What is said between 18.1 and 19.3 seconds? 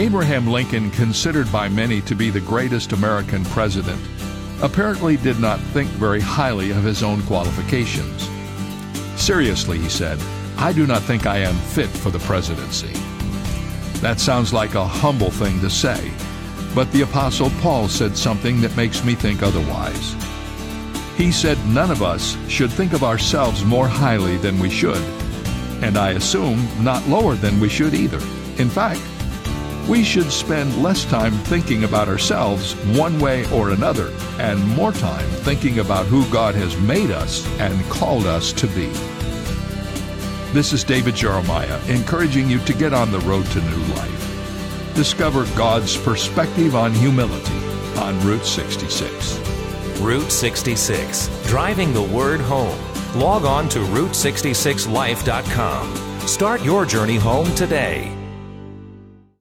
something that makes me